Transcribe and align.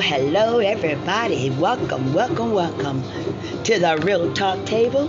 Hello, 0.00 0.58
everybody. 0.58 1.48
Welcome, 1.50 2.12
welcome, 2.12 2.52
welcome 2.52 3.02
to 3.64 3.78
the 3.78 3.98
Real 4.02 4.32
Talk 4.34 4.66
Table. 4.66 5.06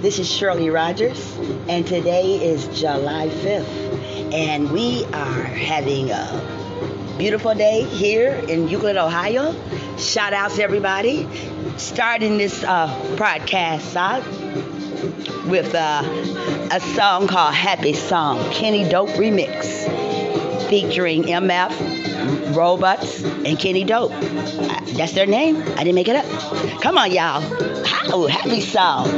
This 0.00 0.18
is 0.18 0.30
Shirley 0.30 0.70
Rogers, 0.70 1.36
and 1.68 1.86
today 1.86 2.36
is 2.42 2.66
July 2.78 3.28
5th, 3.28 4.32
and 4.32 4.72
we 4.72 5.04
are 5.12 5.42
having 5.42 6.10
a 6.10 7.14
beautiful 7.18 7.54
day 7.54 7.84
here 7.84 8.32
in 8.48 8.68
Euclid, 8.68 8.96
Ohio. 8.96 9.54
Shout 9.98 10.32
outs, 10.32 10.58
everybody. 10.58 11.28
Starting 11.76 12.38
this 12.38 12.64
uh, 12.64 13.14
broadcast 13.16 13.94
out 13.96 14.24
with 15.46 15.74
uh, 15.74 16.02
a 16.72 16.80
song 16.94 17.28
called 17.28 17.54
Happy 17.54 17.92
Song, 17.92 18.50
Kenny 18.50 18.88
Dope 18.88 19.10
Remix 19.10 20.02
featuring 20.70 21.24
MF, 21.24 22.11
Robots, 22.52 23.22
and 23.22 23.58
Kenny 23.58 23.84
Dope. 23.84 24.12
Uh, 24.12 24.80
That's 24.96 25.12
their 25.12 25.26
name. 25.26 25.56
I 25.76 25.84
didn't 25.84 25.94
make 25.94 26.08
it 26.08 26.16
up. 26.16 26.26
Come 26.82 26.98
on, 26.98 27.10
y'all. 27.12 27.40
How 27.84 28.26
happy 28.26 28.60
song. 28.60 29.08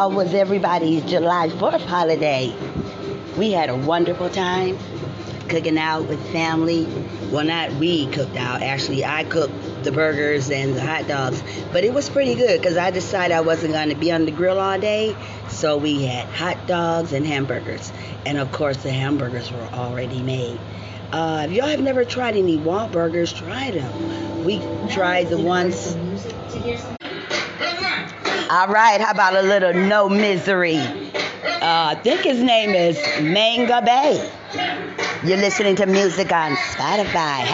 How 0.00 0.08
was 0.08 0.32
everybody's 0.32 1.04
July 1.04 1.50
4th 1.50 1.84
holiday? 1.84 2.56
We 3.36 3.52
had 3.52 3.68
a 3.68 3.76
wonderful 3.76 4.30
time 4.30 4.78
cooking 5.50 5.76
out 5.76 6.08
with 6.08 6.18
family. 6.32 6.86
Well, 7.30 7.44
not 7.44 7.70
we 7.74 8.06
cooked 8.06 8.34
out. 8.36 8.62
Actually, 8.62 9.04
I 9.04 9.24
cooked 9.24 9.52
the 9.84 9.92
burgers 9.92 10.50
and 10.50 10.74
the 10.74 10.80
hot 10.80 11.06
dogs. 11.06 11.42
But 11.70 11.84
it 11.84 11.92
was 11.92 12.08
pretty 12.08 12.34
good 12.34 12.62
because 12.62 12.78
I 12.78 12.90
decided 12.90 13.34
I 13.34 13.42
wasn't 13.42 13.74
going 13.74 13.90
to 13.90 13.94
be 13.94 14.10
on 14.10 14.24
the 14.24 14.30
grill 14.30 14.58
all 14.58 14.80
day. 14.80 15.14
So 15.50 15.76
we 15.76 16.04
had 16.04 16.26
hot 16.28 16.66
dogs 16.66 17.12
and 17.12 17.26
hamburgers. 17.26 17.92
And 18.24 18.38
of 18.38 18.50
course, 18.52 18.78
the 18.78 18.92
hamburgers 18.92 19.52
were 19.52 19.68
already 19.74 20.22
made. 20.22 20.58
Uh, 21.12 21.44
if 21.46 21.52
y'all 21.52 21.66
have 21.66 21.82
never 21.82 22.06
tried 22.06 22.36
any 22.36 22.56
Wahlburgers, 22.56 23.36
try 23.36 23.70
them. 23.70 24.44
We 24.46 24.60
tried 24.88 25.28
the 25.28 25.36
ones. 25.36 25.94
All 28.52 28.66
right, 28.66 29.00
how 29.00 29.12
about 29.12 29.36
a 29.36 29.42
little 29.42 29.72
No 29.72 30.08
Misery? 30.08 30.78
Uh, 30.78 31.94
I 31.94 32.00
think 32.02 32.22
his 32.22 32.42
name 32.42 32.70
is 32.70 32.96
Manga 33.22 33.80
Bay. 33.80 34.28
You're 35.22 35.36
listening 35.36 35.76
to 35.76 35.86
music 35.86 36.32
on 36.32 36.56
Spotify. 36.56 37.46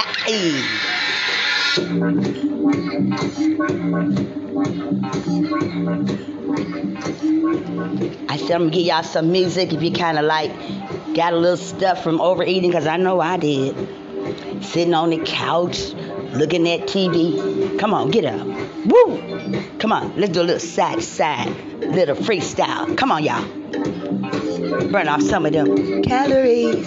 I 8.31 8.37
said 8.39 8.53
I'm 8.53 8.61
gonna 8.61 8.71
give 8.71 8.87
y'all 8.87 9.03
some 9.03 9.31
music 9.31 9.75
if 9.75 9.83
you 9.83 9.93
kind 9.93 10.19
of 10.19 10.25
like 10.25 10.51
got 11.15 11.35
a 11.35 11.37
little 11.37 11.59
stuff 11.59 12.03
from 12.03 12.23
overeating, 12.23 12.71
because 12.71 12.87
I 12.87 12.97
know 12.97 13.21
I 13.21 13.37
did. 13.37 13.77
Sitting 14.63 14.95
on 14.95 15.11
the 15.11 15.19
couch, 15.19 15.93
looking 16.39 16.69
at 16.69 16.83
TV. 16.83 17.79
Come 17.79 17.95
on, 17.95 18.11
get 18.11 18.25
up. 18.25 18.47
Woo! 18.87 19.79
Come 19.79 19.93
on, 19.93 20.17
let's 20.17 20.33
do 20.33 20.41
a 20.41 20.43
little 20.43 20.61
side 20.61 20.97
to 20.97 21.03
side, 21.03 21.49
little 21.81 22.17
freestyle. 22.17 22.97
Come 22.97 23.13
on, 23.13 23.25
y'all. 23.25 23.45
Burn 24.89 25.09
off 25.09 25.23
some 25.23 25.47
of 25.47 25.53
them 25.53 26.03
calories. 26.03 26.87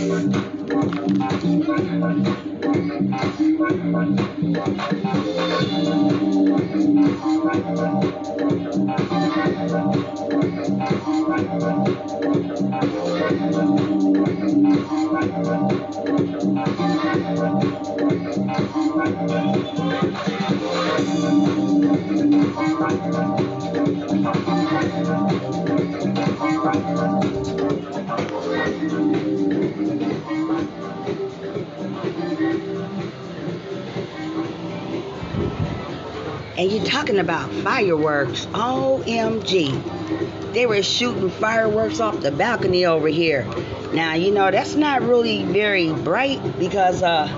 And 36.60 36.70
you're 36.70 36.84
talking 36.84 37.20
about 37.20 37.50
fireworks. 37.64 38.46
OMG. 38.48 40.52
They 40.52 40.66
were 40.66 40.84
shooting 40.84 41.30
fireworks 41.30 42.02
off 42.02 42.20
the 42.20 42.32
balcony 42.32 42.86
over 42.86 43.08
here. 43.08 43.48
Now, 43.94 44.16
you 44.16 44.34
know, 44.34 44.52
that's 44.52 44.76
not 44.76 45.02
really 45.02 45.46
very 45.46 45.94
bright 45.94 46.60
because 46.60 47.02
uh, 47.02 47.30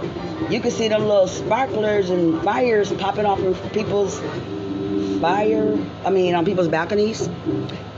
you 0.49 0.59
can 0.59 0.71
see 0.71 0.87
them 0.87 1.03
little 1.03 1.27
sparklers 1.27 2.09
and 2.09 2.41
fires 2.41 2.91
popping 2.93 3.27
off 3.27 3.37
of 3.41 3.73
people's 3.73 4.19
fire, 5.21 5.77
I 6.03 6.09
mean, 6.09 6.33
on 6.33 6.43
people's 6.43 6.69
balconies. 6.69 7.29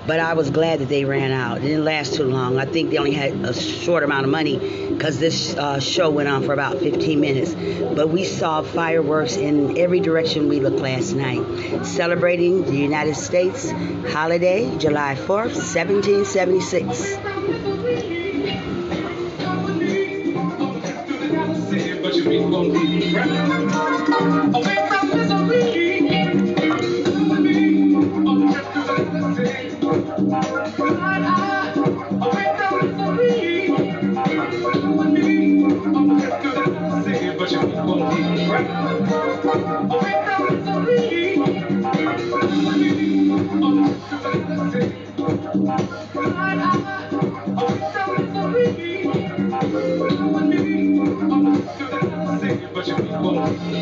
But 0.06 0.20
I 0.20 0.34
was 0.34 0.50
glad 0.50 0.80
that 0.80 0.90
they 0.90 1.06
ran 1.06 1.32
out. 1.32 1.60
It 1.60 1.62
didn't 1.62 1.86
last 1.86 2.16
too 2.16 2.26
long. 2.26 2.58
I 2.58 2.66
think 2.66 2.90
they 2.90 2.98
only 2.98 3.14
had 3.14 3.34
a 3.46 3.54
short 3.54 4.04
amount 4.04 4.26
of 4.26 4.32
money 4.32 4.58
because 4.90 5.18
this 5.18 5.56
uh, 5.56 5.80
show 5.80 6.10
went 6.10 6.28
on 6.28 6.44
for 6.44 6.52
about 6.52 6.80
15 6.80 7.22
minutes. 7.22 7.54
But 7.96 8.10
we 8.10 8.26
saw 8.26 8.62
fireworks 8.64 9.38
in 9.38 9.78
every 9.78 10.02
direction 10.02 10.50
we 10.50 10.60
looked 10.60 10.80
last 10.80 11.14
night, 11.14 11.86
celebrating 11.86 12.66
the 12.66 12.76
United 12.76 13.16
States 13.16 13.72
holiday, 14.12 14.78
July 14.78 15.16
4th, 15.16 15.56
1776. 15.56 17.18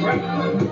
One, 0.01 0.70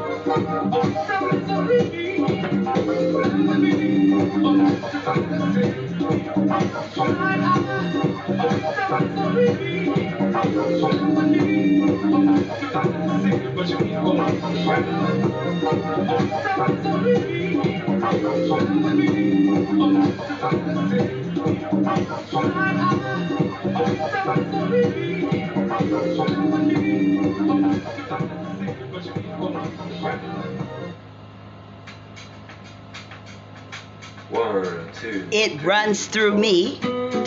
runs 35.69 36.07
through 36.07 36.35
me, 36.35 36.79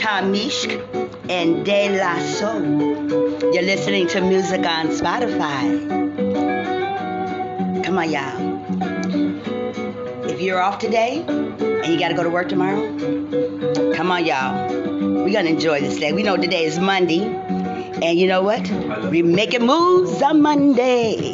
Tamishk, 0.03 0.73
and 1.31 1.65
De 1.65 1.97
La 1.97 2.19
Soul. 2.19 2.61
You're 3.55 3.63
listening 3.63 4.09
to 4.09 4.21
music 4.21 4.67
on 4.67 4.89
Spotify. 4.89 5.71
Come 7.85 7.99
on, 7.99 8.11
y'all. 8.11 10.29
If 10.29 10.41
you're 10.41 10.61
off 10.61 10.81
today 10.81 11.25
and 11.29 11.87
you 11.87 12.01
got 12.01 12.09
to 12.09 12.15
go 12.15 12.25
to 12.25 12.31
work 12.31 12.49
tomorrow, 12.49 12.81
come 13.95 14.11
on, 14.11 14.27
y'all. 14.27 14.67
We're 15.23 15.31
going 15.31 15.45
to 15.45 15.53
enjoy 15.53 15.81
this 15.81 16.01
day. 16.01 16.13
We 16.13 16.25
know 16.25 16.37
today 16.37 16.65
is 16.65 16.81
Monday. 16.81 17.23
And 17.23 18.19
you 18.19 18.27
know 18.27 18.43
what? 18.43 18.69
We're 19.09 19.25
making 19.25 19.65
moves 19.65 20.21
on 20.21 20.43
Monday. 20.43 21.32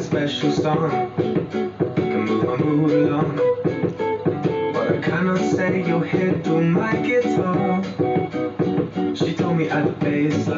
A 0.00 0.02
special 0.02 0.50
storm. 0.50 0.90
Can 1.94 2.24
move 2.24 2.44
my 2.44 2.56
mood 2.56 2.90
along. 2.90 3.36
But 4.72 4.96
I 4.96 4.98
cannot 5.02 5.38
say 5.38 5.84
you'll 5.86 6.00
hit 6.00 6.42
through 6.42 6.64
my 6.64 6.96
guitar. 6.96 7.82
She 9.14 9.34
told 9.34 9.58
me 9.58 9.68
at 9.68 9.84
the 9.84 9.92
bass 10.04 10.48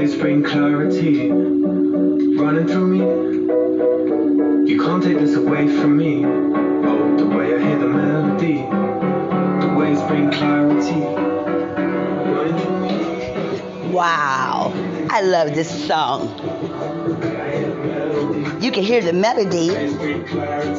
waves 0.00 0.16
bring 0.16 0.42
clarity, 0.42 1.30
running 1.30 2.66
through 2.66 2.86
me. 2.86 3.00
You 4.72 4.80
can't 4.80 5.02
take 5.02 5.18
this 5.18 5.36
away 5.36 5.68
from 5.68 5.98
me. 5.98 6.24
Oh, 6.24 7.16
the 7.18 7.26
way 7.26 7.54
I 7.54 7.58
hear 7.58 7.78
the 7.78 7.86
melody, 7.86 8.62
the 9.60 9.74
waves 9.78 10.00
bring 10.04 10.30
clarity. 10.30 11.02
Wow. 13.92 14.72
I 15.10 15.20
love 15.20 15.54
this 15.54 15.68
song. 15.86 16.28
You 18.62 18.70
can 18.72 18.82
hear 18.82 19.02
the 19.02 19.12
melody. 19.12 19.68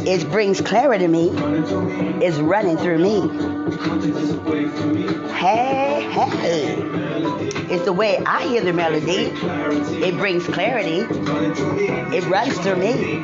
It 0.10 0.32
brings 0.32 0.62
clarity 0.62 1.06
to 1.06 1.08
me. 1.08 1.30
It's 2.25 2.38
running 2.38 2.78
through 2.78 2.98
me. 2.98 3.20
Hey, 5.32 6.00
It's 6.13 7.86
the 7.86 7.94
way 7.94 8.18
I 8.25 8.46
hear 8.48 8.62
the 8.62 8.74
melody. 8.74 9.32
It 10.03 10.18
brings 10.18 10.46
clarity. 10.46 11.06
It 12.13 12.25
runs 12.25 12.58
through 12.60 12.75
me. 12.75 13.24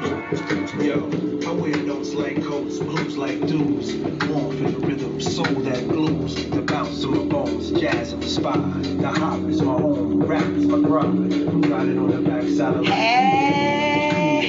Yo, 0.86 1.10
I 1.46 1.52
wear 1.52 1.76
notes 1.84 2.14
like 2.14 2.42
coats, 2.46 2.78
blues 2.80 3.18
like 3.18 3.46
dudes. 3.46 3.94
Born 3.94 4.58
for 4.58 4.72
the 4.72 4.80
rhythm, 4.88 5.20
soul 5.20 5.44
that 5.44 5.86
glues. 5.90 6.36
The 6.50 6.62
bounce 6.62 7.04
of 7.04 7.12
my 7.12 7.26
bones, 7.26 7.72
jazz 7.72 8.14
in 8.14 8.22
my 8.22 8.26
spine. 8.26 8.98
The 9.00 9.10
hop 9.10 9.42
is 9.50 9.62
my 9.62 9.74
own, 9.74 10.24
rap 10.24 10.46
is 10.46 10.66
my 10.66 10.80
grind. 10.80 11.34
I'm 11.34 11.62
riding 11.64 12.00
on 12.00 12.08
the 12.08 12.22
backside 12.30 12.74
of 12.78 12.86
hey. 12.86 14.48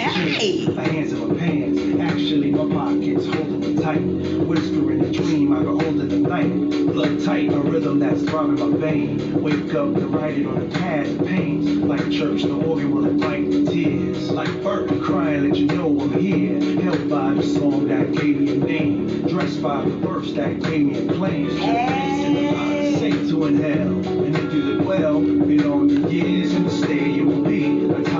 My 0.76 0.85
hands 0.85 1.12
in 1.12 1.28
my 1.28 1.35
pants, 1.37 1.78
Actually, 2.00 2.52
my 2.52 2.73
pocket's 2.73 3.26
holding 3.26 3.77
tight. 3.88 4.00
Whispering 4.00 5.00
a 5.04 5.12
dream, 5.12 5.52
I 5.52 5.57
can 5.57 5.66
hold 5.66 6.00
in 6.00 6.09
the 6.09 6.16
night. 6.16 6.92
Blood 6.92 7.25
tight, 7.25 7.52
a 7.52 7.59
rhythm 7.59 7.99
that's 7.99 8.23
throbbing 8.23 8.59
my 8.59 8.76
vein. 8.76 9.42
Wake 9.42 9.75
up 9.75 9.95
to 9.95 10.07
write 10.07 10.38
it 10.38 10.47
on 10.47 10.68
the 10.68 10.78
pad 10.78 11.07
of 11.07 11.26
pain. 11.26 11.88
Like 11.88 12.11
church, 12.11 12.42
the 12.42 12.54
organ 12.54 12.90
will 12.95 13.07
invite 13.07 13.50
the 13.50 13.64
tears. 13.64 14.30
Like 14.30 14.50
Burton 14.62 15.02
crying, 15.02 15.49
let 15.49 15.59
you 15.59 15.66
know 15.66 16.00
I'm 16.00 16.12
here. 16.21 16.83
Held 16.83 17.09
by 17.09 17.35
the 17.35 17.42
song 17.42 17.88
that 17.88 18.12
gave 18.12 18.40
me 18.40 18.52
a 18.52 18.57
name. 18.57 19.26
Dressed 19.26 19.62
by 19.62 19.83
the 19.83 19.90
verse 19.90 20.33
that 20.33 20.62
gave 20.62 20.87
me 20.87 21.09
a 21.09 21.12
claim. 21.14 21.57
Hey. 21.57 22.95
Safe 22.99 23.30
to 23.30 23.47
inhale. 23.47 24.07
And 24.25 24.37
if 24.37 24.52
you 24.52 24.62
live 24.64 24.87
well, 24.87 25.21
belong 25.21 25.88
the 25.88 26.11
years 26.11 26.52
and 26.52 26.66
the 26.66 26.71
stay 26.71 27.17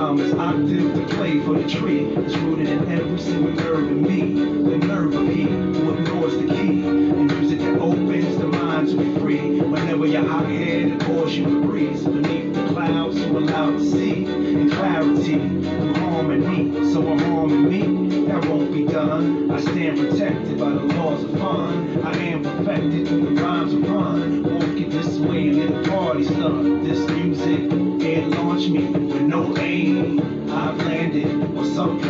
A 0.09 0.11
timeless 0.11 0.33
octave 0.33 0.95
to 0.95 1.15
play 1.17 1.39
for 1.41 1.53
the 1.53 1.69
tree. 1.69 1.99
It's 1.99 2.35
rooted 2.37 2.67
in 2.67 2.91
every 2.91 3.19
single 3.19 3.51
nerve 3.51 3.91
in 3.91 4.01
me. 4.01 4.33
The 4.33 4.77
nerve 4.87 5.13
of 5.13 5.27
he 5.27 5.43
who 5.43 5.93
ignores 5.93 6.33
the 6.33 6.47
key. 6.47 6.83
And 6.83 7.27
music 7.27 7.59
that 7.59 7.79
opens 7.79 8.37
the 8.39 8.47
mind 8.47 8.87
to 8.89 8.97
be 8.97 9.19
free. 9.19 9.61
Whenever 9.61 10.07
you're 10.07 10.25
hot 10.25 10.47
headed, 10.47 10.99
cause 11.01 11.35
you 11.35 11.45
a 11.45 11.61
breeze. 11.61 12.38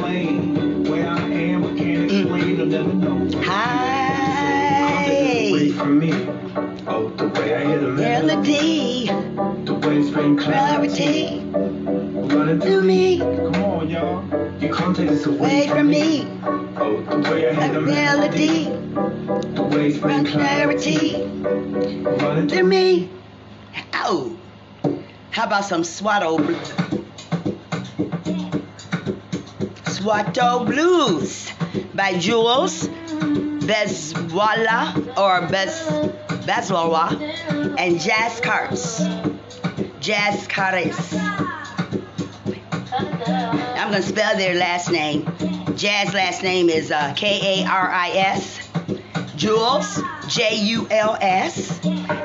On 0.10 0.86
where 0.86 1.08
I 1.08 1.20
am. 1.20 1.64
I 1.66 1.68
can't 1.78 2.10
mm. 2.10 2.22
explain. 2.22 2.60
I'll 2.60 2.66
never 2.66 2.94
know. 2.94 3.30
Hi. 3.44 5.10
From 5.76 6.00
me. 6.00 6.12
Oh, 6.88 7.10
the 7.10 7.28
way 7.28 7.54
I 7.54 7.64
hear 7.64 7.80
the 7.80 7.90
melody. 7.90 9.06
Melody, 9.06 9.66
The 9.66 9.74
waves 9.76 10.10
bring 10.10 10.36
clarity, 10.36 10.96
clarity. 10.96 12.36
Running 12.36 12.60
through 12.60 12.82
me, 12.82 13.20
Come 13.20 13.56
on, 13.64 13.90
y'all. 13.90 14.24
You 14.60 14.74
can't 14.74 14.96
take 14.96 15.10
this 15.10 15.28
away 15.28 15.68
from 15.68 15.92
me. 15.92 16.26
Oh, 16.78 17.02
the 17.02 17.30
way 17.30 17.48
I 17.50 17.54
hear 17.54 17.74
the 17.74 17.82
melody, 17.82 18.64
The 19.54 19.62
waves 19.62 20.00
bring 20.00 20.24
bring 20.24 20.34
clarity 20.34 21.24
Running 22.04 22.48
to 22.48 22.64
me. 22.64 23.12
Oh, 23.94 24.36
how 25.30 25.46
about 25.46 25.66
some 25.66 25.84
Soweto 25.84 26.38
blues? 26.38 26.99
Soweto 30.00 30.66
Blues 30.66 31.52
by 31.94 32.18
Jules 32.18 32.88
Bezwala 33.68 34.96
or 35.18 35.46
Bez 35.48 35.84
Bezwala 36.48 37.20
and 37.78 38.00
Jazz 38.00 38.40
Carts. 38.40 39.04
Jazz 40.00 40.48
Carts. 40.48 41.14
I'm 42.96 43.92
gonna 43.92 44.02
spell 44.02 44.38
their 44.38 44.56
last 44.56 44.90
name. 44.90 45.26
Jazz 45.76 46.14
last 46.14 46.44
name 46.44 46.70
is 46.70 46.92
uh, 46.92 47.14
K 47.18 47.62
A 47.62 47.68
R 47.68 47.92
I 47.92 48.10
S. 48.12 48.70
Jules 49.36 50.02
J 50.30 50.56
U 50.64 50.88
L 50.90 51.18
S, 51.20 51.78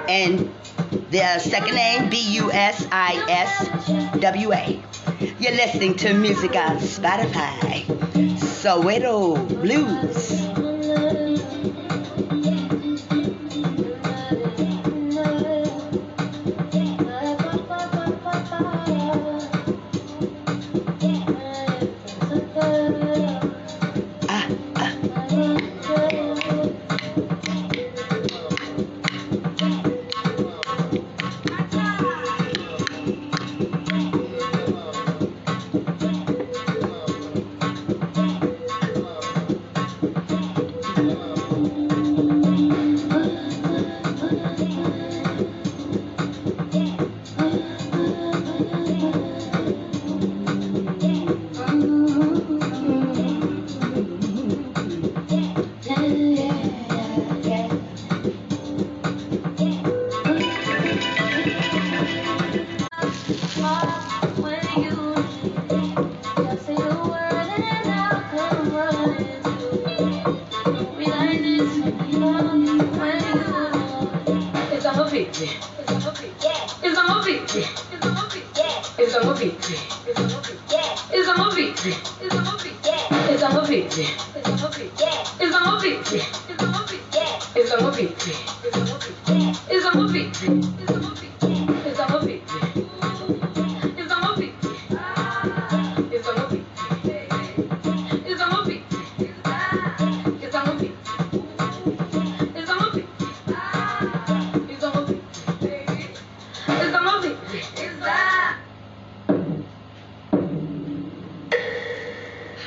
and 0.08 0.48
the 1.14 1.38
second 1.38 1.76
name, 1.76 2.10
B-U-S-I-S-W-A. 2.10 2.82
You're 5.38 5.52
listening 5.52 5.94
to 5.98 6.12
music 6.12 6.56
on 6.56 6.78
Spotify. 6.78 7.84
Soweto 8.40 9.36
Blues. 9.62 10.73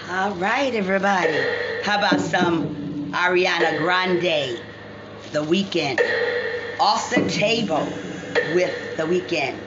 All 0.09 0.31
right, 0.35 0.73
everybody. 0.73 1.37
How 1.83 1.97
about 1.97 2.21
some 2.21 3.11
Ariana 3.11 3.77
Grande, 3.77 4.57
The 5.33 5.43
Weeknd, 5.43 5.99
off 6.79 7.09
the 7.09 7.27
table 7.29 7.85
with 8.55 8.95
The 8.95 9.03
Weeknd. 9.03 9.57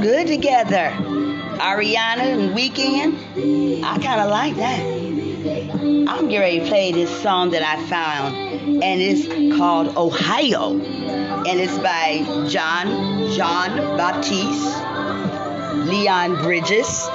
good 0.00 0.26
together. 0.26 0.92
Ariana 1.58 2.20
and 2.20 2.56
Weeknd. 2.56 3.82
I 3.82 3.98
kind 3.98 4.20
of 4.20 4.30
like 4.30 4.56
that. 4.56 4.80
I'm 6.08 6.28
getting 6.28 6.40
ready 6.40 6.60
to 6.60 6.66
play 6.66 6.92
this 6.92 7.22
song 7.22 7.50
that 7.50 7.62
I 7.62 7.84
found, 7.86 8.36
and 8.82 9.00
it's 9.00 9.56
called 9.56 9.96
Ohio, 9.96 10.72
and 10.72 11.60
it's 11.60 11.78
by 11.78 12.24
Jon 12.48 13.30
Jon 13.32 13.96
Batiste, 13.96 14.76
Leon 15.88 16.42
Bridges, 16.42 17.08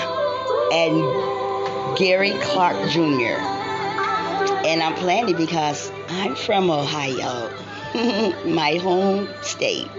and 0.71 1.97
Gary 1.97 2.33
Clark 2.41 2.89
Jr. 2.89 3.39
And 4.65 4.81
I'm 4.81 4.95
playing 4.95 5.29
it 5.29 5.37
because 5.37 5.91
I'm 6.09 6.35
from 6.35 6.69
Ohio, 6.71 7.49
my 8.45 8.75
home 8.75 9.29
state. 9.41 9.89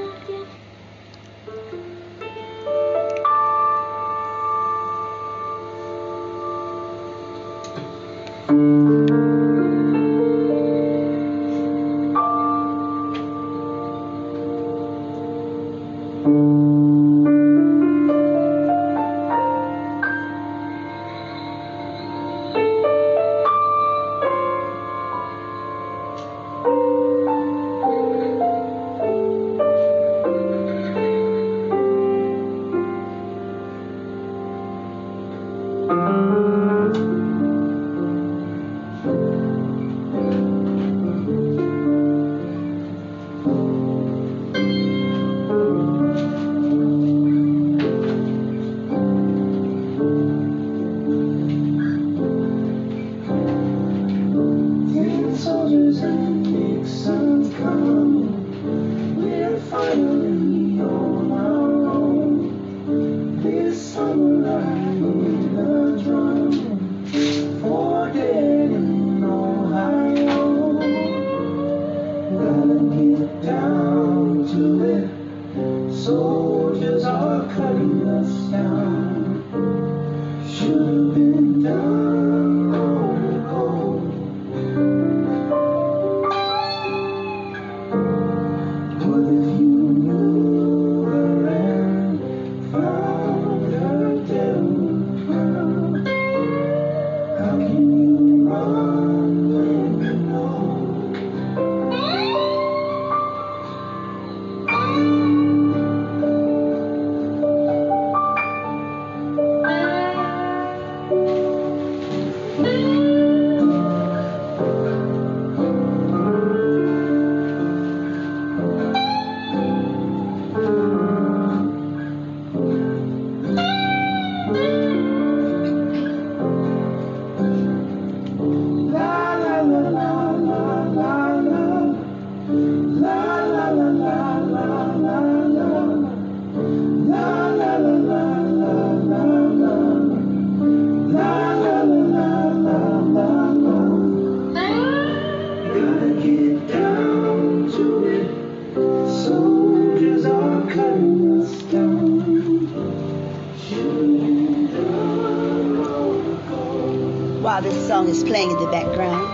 is 158.13 158.23
playing 158.25 158.51
in 158.51 158.59
the 158.59 158.67
background, 158.67 159.27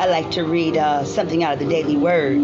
I 0.00 0.06
like 0.06 0.30
to 0.32 0.44
read 0.44 0.76
uh, 0.76 1.04
something 1.04 1.42
out 1.42 1.54
of 1.54 1.58
the 1.58 1.66
Daily 1.66 1.96
Word. 1.96 2.38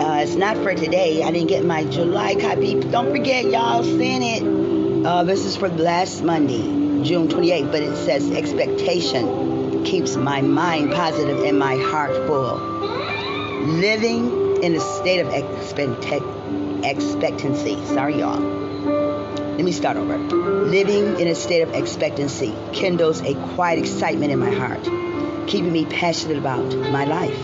Uh, 0.00 0.20
it's 0.22 0.34
not 0.34 0.56
for 0.56 0.74
today. 0.74 1.22
I 1.22 1.30
didn't 1.30 1.48
get 1.48 1.64
my 1.64 1.84
July 1.84 2.34
copy. 2.34 2.80
Don't 2.80 3.10
forget, 3.10 3.44
y'all 3.44 3.84
sent 3.84 4.24
it. 4.24 5.06
Uh, 5.06 5.24
this 5.24 5.44
is 5.44 5.56
for 5.56 5.68
last 5.68 6.22
Monday, 6.22 6.62
June 7.02 7.28
28th, 7.28 7.70
but 7.70 7.82
it 7.82 7.96
says 7.96 8.30
expectation 8.30 9.84
keeps 9.84 10.16
my 10.16 10.40
mind 10.40 10.92
positive 10.92 11.44
and 11.44 11.58
my 11.58 11.76
heart 11.76 12.16
full. 12.26 12.56
Living 13.66 14.62
in 14.62 14.74
a 14.74 14.80
state 14.80 15.20
of 15.20 15.28
expect- 15.28 16.04
expectancy. 16.84 17.84
Sorry, 17.86 18.18
y'all 18.18 18.65
let 19.56 19.64
me 19.64 19.72
start 19.72 19.96
over. 19.96 20.18
Living 20.18 21.18
in 21.18 21.28
a 21.28 21.34
state 21.34 21.62
of 21.62 21.72
expectancy 21.72 22.54
kindles 22.74 23.22
a 23.22 23.34
quiet 23.54 23.78
excitement 23.78 24.30
in 24.30 24.38
my 24.38 24.50
heart, 24.50 24.84
keeping 25.48 25.72
me 25.72 25.86
passionate 25.86 26.36
about 26.36 26.76
my 26.90 27.06
life. 27.06 27.40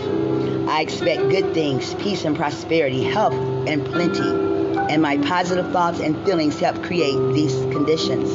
I 0.69 0.81
expect 0.81 1.29
good 1.29 1.55
things, 1.55 1.91
peace 1.95 2.23
and 2.23 2.35
prosperity, 2.35 3.03
health 3.03 3.33
and 3.33 3.83
plenty, 3.83 4.29
and 4.93 5.01
my 5.01 5.17
positive 5.17 5.71
thoughts 5.71 6.01
and 6.01 6.23
feelings 6.23 6.59
help 6.59 6.83
create 6.83 7.17
these 7.33 7.55
conditions. 7.73 8.29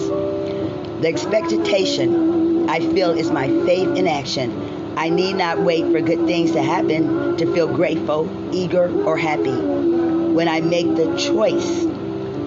The 1.01 1.07
expectation 1.07 2.69
I 2.69 2.81
feel 2.81 3.12
is 3.12 3.31
my 3.31 3.47
faith 3.47 3.97
in 3.97 4.09
action. 4.09 4.97
I 4.99 5.09
need 5.09 5.35
not 5.35 5.61
wait 5.61 5.85
for 5.93 6.01
good 6.01 6.27
things 6.27 6.51
to 6.51 6.62
happen 6.64 7.37
to 7.37 7.55
feel 7.55 7.69
grateful, 7.69 8.29
eager, 8.53 8.91
or 9.05 9.17
happy. 9.17 9.55
When 9.55 10.49
I 10.49 10.62
make 10.62 10.97
the 10.97 11.17
choice 11.17 11.87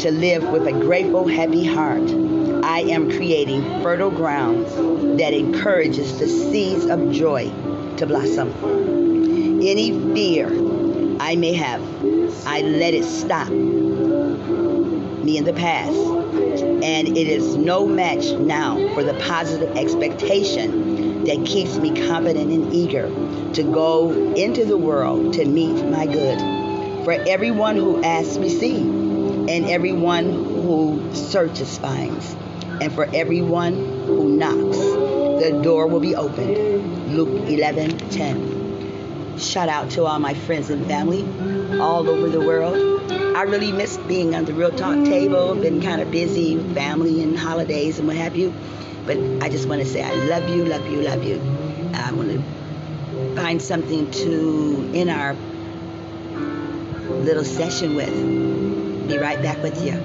to 0.02 0.12
live 0.12 0.44
with 0.50 0.66
a 0.66 0.72
grateful, 0.72 1.28
happy 1.28 1.64
heart, 1.64 2.10
I 2.64 2.80
am 2.80 3.08
creating 3.12 3.62
fertile 3.84 4.10
ground 4.10 4.66
that 5.20 5.32
encourages 5.32 6.18
the 6.18 6.28
seeds 6.28 6.88
of 6.88 7.12
joy 7.12 7.52
to 7.98 8.08
blossom. 8.08 8.52
Any 9.62 9.92
fear 10.16 10.48
I 11.20 11.36
may 11.36 11.54
have, 11.54 11.84
I 12.48 12.62
let 12.62 12.96
it 12.96 13.04
stop 13.04 13.50
me 13.52 15.38
in 15.38 15.44
the 15.44 15.54
past. 15.54 15.94
And 15.94 17.16
it 17.16 17.28
is 17.28 17.56
no 17.56 17.86
match 17.86 18.32
now 18.32 18.78
for 18.96 19.04
the 19.04 19.14
positive 19.14 19.78
expectation 19.78 21.26
that 21.26 21.46
keeps 21.46 21.78
me 21.78 22.08
confident 22.08 22.52
and 22.52 22.74
eager 22.74 23.08
to 23.54 23.62
go 23.62 24.34
into 24.34 24.66
the 24.66 24.78
world 24.80 25.34
to 25.36 25.46
meet 25.46 25.86
my 25.86 26.08
good. 26.08 26.40
For 27.06 27.14
everyone 27.14 27.76
who 27.76 28.04
asks 28.04 28.38
receives, 28.38 29.11
and 29.50 29.66
everyone 29.66 30.26
who 30.32 31.14
searches 31.14 31.78
finds, 31.78 32.36
and 32.82 32.92
for 32.92 33.08
everyone 33.14 33.74
who 34.06 34.30
knocks, 34.30 34.78
the 34.78 35.60
door 35.64 35.88
will 35.88 36.00
be 36.00 36.16
opened. 36.16 37.16
Luke 37.16 37.50
11 37.50 37.98
10. 37.98 39.38
Shout 39.38 39.70
out 39.70 39.90
to 39.92 40.06
all 40.06 40.20
my 40.20 40.34
friends 40.34 40.70
and 40.70 40.86
family 40.86 41.24
all 41.80 42.08
over 42.08 42.30
the 42.30 42.40
world. 42.40 43.12
I 43.12 43.44
really 43.44 43.72
miss 43.72 43.98
being 43.98 44.36
on 44.36 44.46
the 44.46 44.54
Real 44.54 44.72
Talk 44.72 45.04
table. 45.06 45.56
Been 45.56 45.82
kind 45.82 46.02
of 46.02 46.12
busy, 46.12 46.58
family 46.74 47.24
and 47.24 47.38
holidays 47.38 47.98
and 47.98 48.08
what 48.08 48.18
have 48.18 48.36
you. 48.36 48.54
But 49.06 49.18
I 49.42 49.50
just 49.50 49.68
want 49.68 49.82
to 49.82 49.88
say 49.88 50.04
I 50.04 50.14
love 50.14 50.48
you, 50.50 50.66
love 50.66 50.86
you, 50.88 51.02
love 51.02 51.24
you. 51.24 51.42
I 51.94 52.12
want 52.12 52.30
to 52.30 53.36
find 53.36 53.62
something 53.62 54.12
to 54.12 54.92
in 54.94 55.10
our 55.10 55.36
little 57.10 57.46
session 57.46 57.96
with. 57.96 58.91
Be 59.12 59.18
right 59.18 59.42
back 59.42 59.62
with 59.62 59.84
you. 59.84 60.02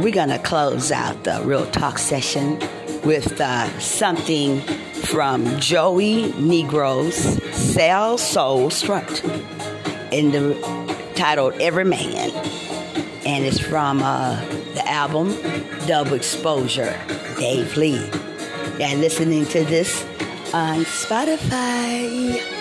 We're 0.00 0.14
going 0.14 0.30
to 0.30 0.38
close 0.38 0.90
out 0.90 1.24
the 1.24 1.42
Real 1.44 1.66
Talk 1.66 1.98
session 1.98 2.58
with 3.04 3.38
uh, 3.38 3.78
something 3.80 4.62
from 4.94 5.44
Joey 5.60 6.32
Negro's 6.32 7.16
Cell 7.54 8.16
Soul 8.16 8.70
Strut 8.70 9.22
in 10.10 10.30
the 10.30 10.54
titled 11.16 11.52
Every 11.60 11.84
Man. 11.84 12.30
And 13.26 13.44
it's 13.44 13.60
from 13.60 14.02
uh, 14.02 14.42
the 14.72 14.88
album 14.88 15.36
Double 15.86 16.14
Exposure, 16.14 16.98
Dave 17.38 17.76
Lee. 17.76 18.02
And 18.80 19.02
listening 19.02 19.44
to 19.46 19.64
this 19.64 20.02
on 20.54 20.86
Spotify. 20.86 22.59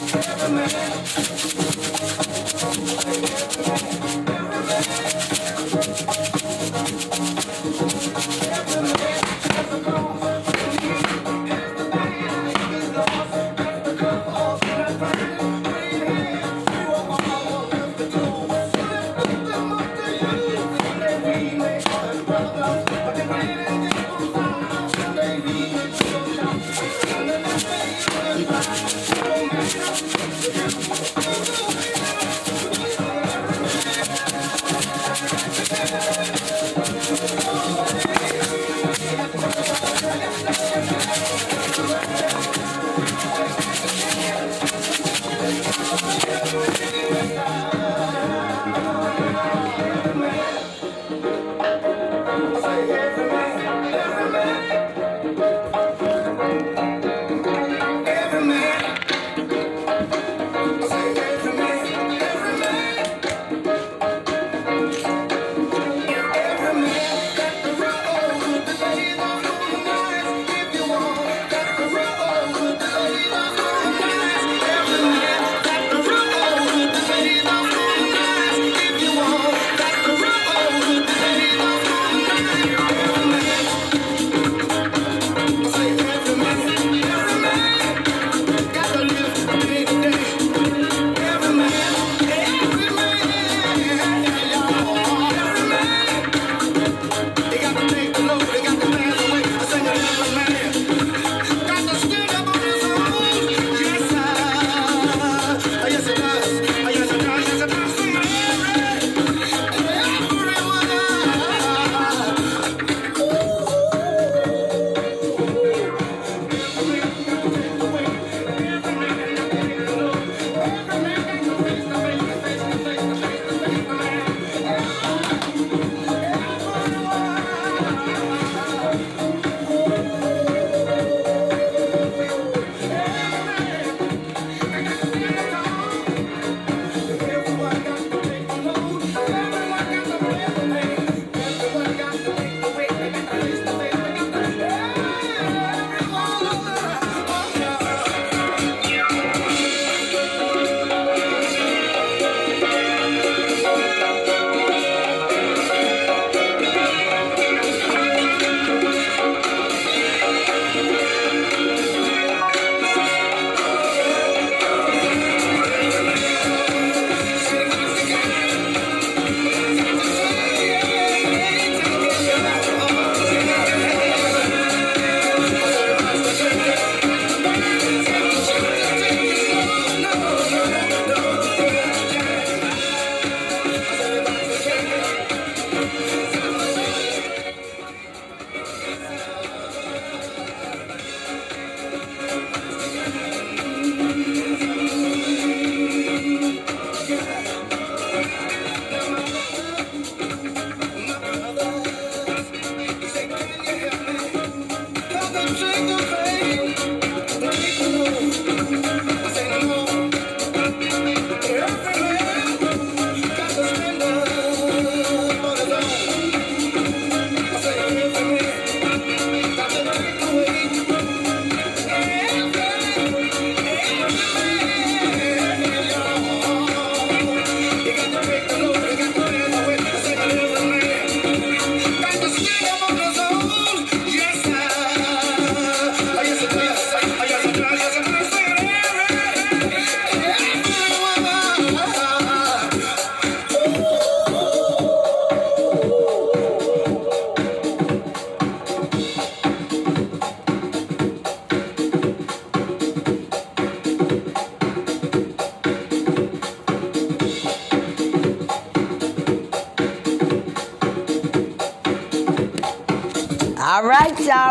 Every 0.00 1.67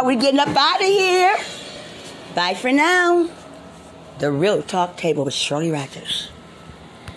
We're 0.07 0.15
getting 0.15 0.39
up 0.39 0.55
out 0.55 0.79
of 0.79 0.87
here. 0.87 1.37
Bye 2.33 2.53
for 2.53 2.71
now. 2.71 3.29
The 4.19 4.31
Real 4.31 4.63
Talk 4.63 4.95
Table 4.95 5.25
with 5.25 5.33
Shirley 5.33 5.69
Rogers. 5.69 6.16